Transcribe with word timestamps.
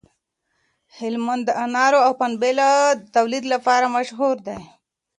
هلمند 0.97 1.43
د 1.45 1.49
انارو 1.63 1.99
او 2.07 2.11
پنبې 2.21 2.51
د 2.59 2.61
تولید 3.15 3.43
لپاره 3.53 3.93
مشهور 3.97 4.35
دی. 4.47 4.59